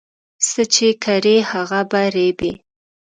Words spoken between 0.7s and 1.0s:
چې